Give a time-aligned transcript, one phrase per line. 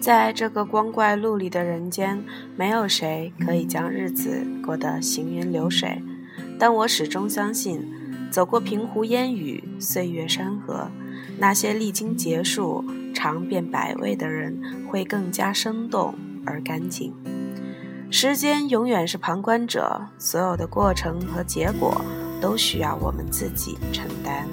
[0.00, 2.24] 在这个光怪陆离的人间，
[2.56, 6.02] 没有谁可以将日子过得行云流水。
[6.58, 7.86] 但我始终相信，
[8.30, 10.90] 走过平湖烟雨、岁月山河，
[11.38, 12.82] 那些历经劫数、
[13.14, 16.14] 尝遍百味的人，会更加生动
[16.46, 17.12] 而干净。
[18.10, 22.00] 时间永远是旁观者，所有的过程和结果
[22.40, 24.48] 都需要我们自己承担。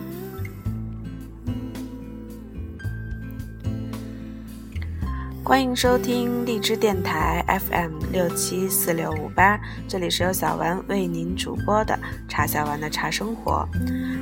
[5.47, 11.97] 欢迎收听荔枝电台 FM 六七四六五八，这里是由小丸为您主播的
[12.27, 13.65] 茶小丸的茶生活。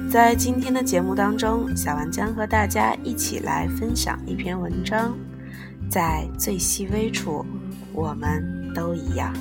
[0.07, 5.17] 在今天的节目当中，小丸将和大家一起来分享一篇文章，
[5.89, 7.43] 在最细微处，
[7.91, 8.71] 我们。
[8.75, 9.33] 都一样。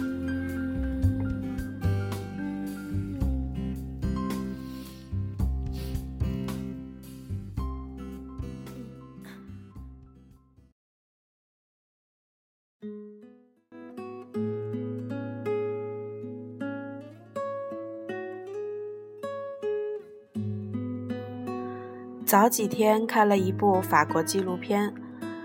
[22.35, 24.93] 早几天看了一部法国纪录片，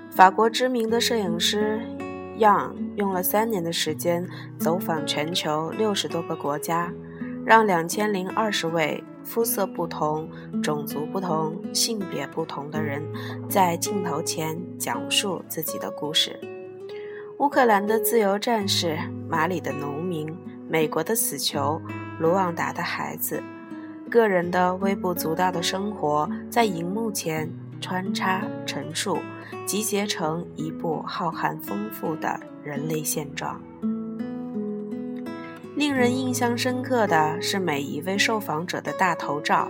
[0.09, 1.79] 法国知名的摄影师。
[2.39, 6.91] Young 用了三年的时间走访全球六十多个国家，
[7.45, 10.27] 让两千零二十位肤色不同、
[10.63, 13.03] 种族不同、性别不同的人
[13.47, 16.39] 在镜头前讲述自己的故事。
[17.37, 18.97] 乌克兰的自由战士、
[19.29, 20.27] 马里的农民、
[20.67, 21.79] 美国的死囚、
[22.19, 23.43] 卢旺达的孩子，
[24.09, 29.17] 个人的微不足道的生活在荧幕前穿插陈述。
[29.65, 33.61] 集结成一部浩瀚丰富的人类现状。
[35.75, 39.69] 令人印象深刻的是每一位受访者的大头照，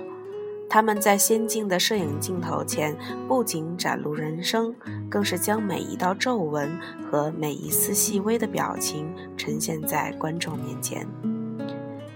[0.70, 2.96] 他们在先进的摄影镜头前，
[3.28, 4.74] 不仅展露人生，
[5.10, 6.72] 更是将每一道皱纹
[7.12, 11.06] 和每一丝细微的表情呈现在观众面前。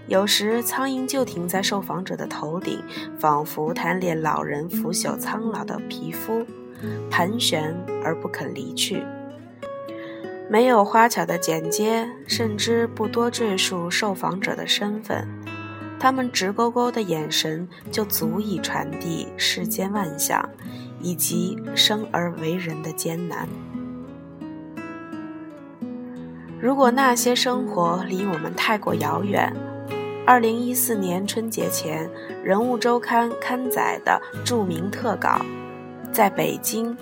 [0.06, 2.82] 有时，苍蝇就停在受访者的头顶，
[3.18, 6.44] 仿佛贪恋老人腐朽苍老的皮肤。
[7.10, 9.02] 盘旋而不肯离去，
[10.50, 15.26] 没有花巧的剪接，甚至不多赘述受访者的身份，
[15.98, 20.46] 他们直勾勾的眼神就足以传递世间万象，
[21.00, 23.48] 以及生而为人的艰难。
[26.60, 29.54] 如果那些生活离我们太过遥远，
[30.26, 32.08] 二零一四年春节前，
[32.42, 35.44] 《人物周刊》刊载的著名特稿。
[36.10, 36.96] 在北京，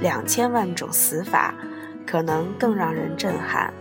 [0.00, 1.52] 两千万种死法，
[2.06, 3.74] 可能更让人震撼。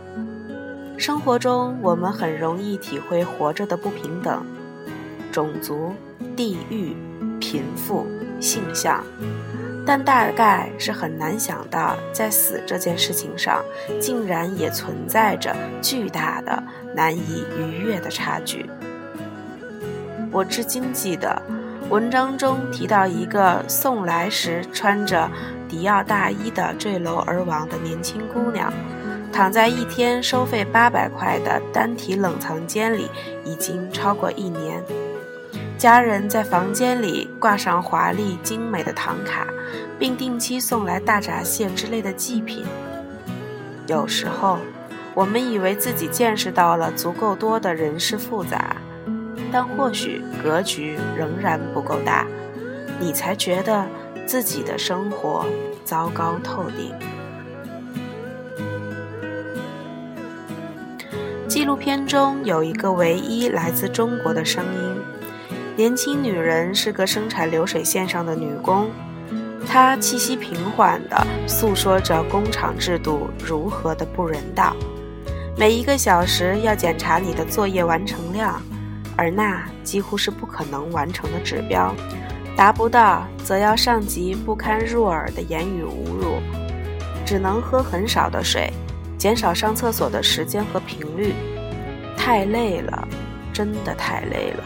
[0.98, 4.44] 生活中，我们很容易体会活着的不平等，
[5.32, 5.94] 种族、
[6.36, 6.96] 地域、
[7.40, 8.04] 贫富、
[8.40, 9.04] 性向，
[9.86, 13.64] 但大概是很难想到，在死这件事情上，
[14.00, 16.64] 竟然也存在着巨大的、
[16.96, 18.68] 难以逾越的差距。
[20.32, 21.42] 我至今记得。
[21.90, 25.30] 文章中提到一个送来时穿着
[25.70, 28.74] 迪奥大衣的坠楼而亡的年轻姑娘，
[29.32, 33.10] 躺在一天收费八百块的单体冷藏间里
[33.46, 34.84] 已经超过一年。
[35.78, 39.48] 家人在房间里挂上华丽精美的唐卡，
[39.98, 42.66] 并定期送来大闸蟹之类的祭品。
[43.86, 44.60] 有时候，
[45.14, 48.76] 我们以为自己见识到了足够多的人事复杂。
[49.60, 52.28] 但或许格局仍然不够大，
[53.00, 53.88] 你才觉得
[54.24, 55.48] 自己的生活
[55.84, 56.94] 糟糕透顶。
[61.48, 64.96] 纪录片中有一个唯一来自中国的声音，
[65.76, 68.92] 年轻女人是个生产流水线上的女工，
[69.68, 74.76] 她气息平缓地诉说着工厂制度如何的不人道，
[75.58, 78.62] 每一个小时要检查你的作业完成量。
[79.18, 81.94] 而那几乎是不可能完成的指标，
[82.56, 86.36] 达不到则要上级不堪入耳的言语侮辱，
[87.26, 88.72] 只能喝很少的水，
[89.18, 91.34] 减少上厕所的时间和频率。
[92.16, 93.08] 太累了，
[93.52, 94.64] 真的太累了。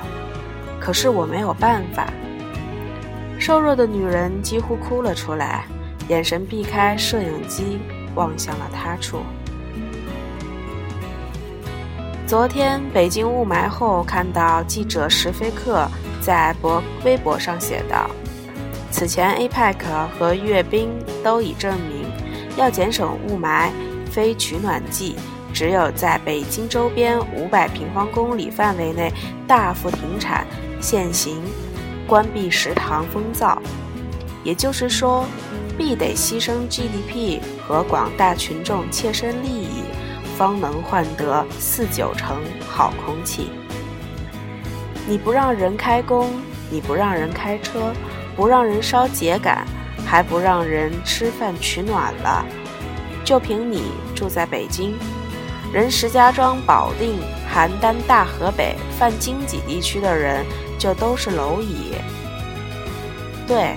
[0.80, 2.12] 可是我没有办法。
[3.40, 5.66] 瘦弱的女人几乎哭了出来，
[6.10, 7.80] 眼神避开摄影机，
[8.16, 9.22] 望向了他处。
[12.32, 15.86] 昨天北京雾霾后，看到记者石飞克
[16.22, 18.10] 在博微博上写道
[18.90, 19.76] ：“此前 APEC
[20.18, 20.90] 和阅兵
[21.22, 22.10] 都已证明，
[22.56, 23.70] 要减省雾霾，
[24.10, 25.18] 非取暖剂，
[25.54, 29.12] 只有在北京周边五百平方公里范围内
[29.46, 30.48] 大幅停产、
[30.80, 31.44] 限行、
[32.08, 33.62] 关闭食堂、封灶。
[34.42, 35.26] 也就是说，
[35.78, 39.84] 必得牺牲 GDP。”和广大群众切身利益，
[40.42, 43.52] 方能换得四九成好空气。
[45.08, 46.32] 你不让人开工，
[46.72, 47.94] 你不让人开车，
[48.36, 49.64] 不让人烧秸秆，
[50.04, 52.44] 还不让人吃饭取暖了，
[53.24, 54.96] 就凭你住在北京，
[55.72, 57.20] 人石家庄、保定、
[57.54, 60.44] 邯郸、大河北、泛京济地区的人
[60.80, 61.94] 就都是蝼蚁。
[63.48, 63.76] 对，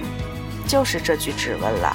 [0.67, 1.95] 就是这句质问了：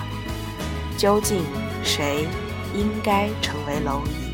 [0.96, 1.44] 究竟
[1.84, 2.28] 谁
[2.76, 4.29] 应该成为蝼蚁？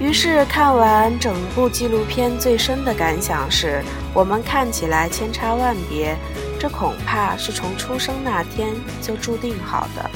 [0.00, 3.82] 于是看完整部纪录片，最深的感想是：
[4.14, 6.16] 我们看起来千差万别，
[6.56, 8.68] 这恐怕是从出生那天
[9.02, 10.08] 就注定好的。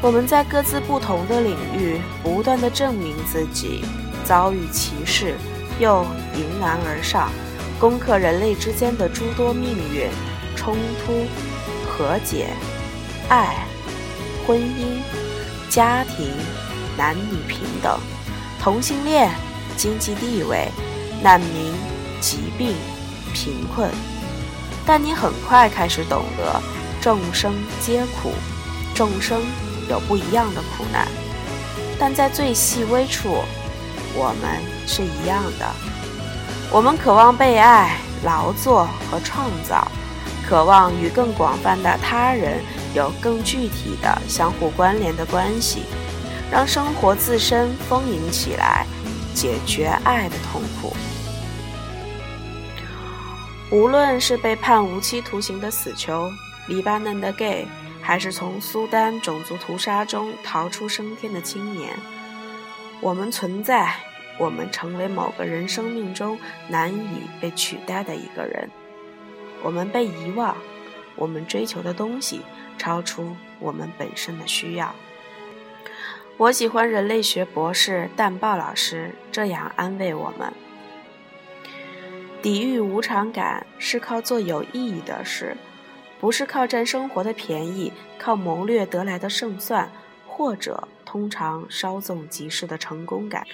[0.00, 3.84] 我们在各自不同的领域不断的证明自己，
[4.24, 5.34] 遭遇歧视，
[5.78, 7.30] 又迎难而上，
[7.78, 10.08] 攻克人类之间的诸多命运、
[10.56, 10.74] 冲
[11.04, 11.26] 突、
[11.86, 12.48] 和解、
[13.28, 13.66] 爱、
[14.46, 15.02] 婚姻、
[15.68, 16.30] 家庭、
[16.96, 17.98] 男女平等。
[18.64, 19.30] 同性恋、
[19.76, 20.70] 经济地位、
[21.22, 21.74] 难民、
[22.18, 22.74] 疾病、
[23.34, 23.90] 贫困，
[24.86, 26.62] 但你很快开始懂得，
[26.98, 28.32] 众生皆苦，
[28.94, 29.42] 众生
[29.86, 31.06] 有不一样的苦难，
[31.98, 33.42] 但在最细微处，
[34.14, 35.70] 我们是一样的。
[36.70, 39.86] 我们渴望被爱、劳作和创造，
[40.48, 42.62] 渴望与更广泛的他人
[42.94, 45.82] 有更具体的相互关联的关系。
[46.50, 48.86] 让生活自身丰盈起来，
[49.34, 50.94] 解决爱的痛苦。
[53.70, 56.30] 无论是被判无期徒刑的死囚、
[56.68, 57.66] 黎巴嫩的 gay，
[58.00, 61.96] 还是从苏丹种族屠杀中逃出升天的青年，
[63.00, 63.96] 我们存在，
[64.38, 66.38] 我们成为某个人生命中
[66.68, 68.70] 难以被取代的一个人。
[69.62, 70.56] 我们被遗忘，
[71.16, 72.42] 我们追求的东西
[72.78, 74.94] 超出我们本身的需要。
[76.36, 80.52] 我喜欢人类学博士淡豹老师这样安慰我们：
[82.42, 85.56] 抵御无常感是靠做有意义的事，
[86.18, 89.88] 不是靠占生活的便宜，靠谋略得来的胜算，
[90.26, 93.46] 或者通常稍纵即逝的成功感。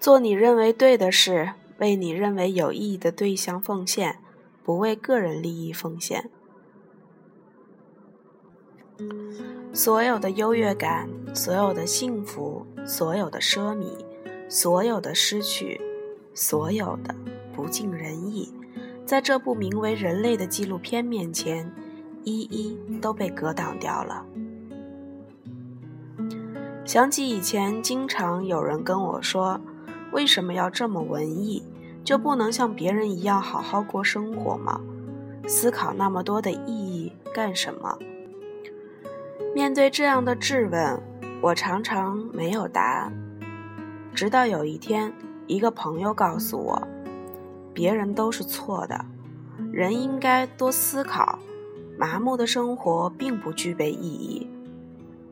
[0.00, 4.20] 做你认为对的事，为你认为有意义的对象奉献，
[4.64, 6.30] 不为个人利益奉献。
[9.72, 13.86] 所有的优越感，所有的幸福，所有的奢靡，
[14.48, 15.80] 所有的失去，
[16.32, 17.14] 所有的
[17.54, 18.52] 不尽人意，
[19.04, 21.70] 在这部名为《人类》的纪录片面前，
[22.24, 24.24] 一一都被格挡掉了。
[26.84, 29.60] 想起以前，经常有人跟我说
[30.12, 31.62] ：“为什么要这么文艺？
[32.02, 34.80] 就不能像别人一样好好过生活吗？
[35.46, 37.98] 思考那么多的意义干什么？”
[39.56, 41.00] 面对这样的质问，
[41.40, 43.10] 我常常没有答案。
[44.14, 45.10] 直到有一天，
[45.46, 46.86] 一个朋友告诉我
[47.72, 49.02] ：“别人都是错的，
[49.72, 51.38] 人应该多思考。
[51.96, 54.46] 麻木的生活并不具备意义。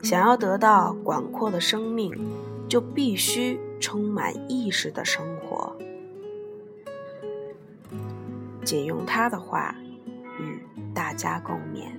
[0.03, 2.11] 想要得到广阔的生命，
[2.67, 5.77] 就必须充满意识的生活。”
[8.65, 9.77] 仅用他的话
[10.41, 10.63] 与
[10.95, 11.93] 大家共勉。